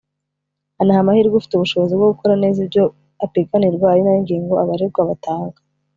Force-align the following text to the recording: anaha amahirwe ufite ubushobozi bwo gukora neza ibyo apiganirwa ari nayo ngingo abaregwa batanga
anaha 0.81 0.99
amahirwe 1.01 1.35
ufite 1.37 1.53
ubushobozi 1.55 1.93
bwo 1.95 2.07
gukora 2.13 2.33
neza 2.43 2.57
ibyo 2.65 2.83
apiganirwa 3.25 3.85
ari 3.91 4.01
nayo 4.03 4.19
ngingo 4.23 4.53
abaregwa 4.63 5.01
batanga 5.09 5.59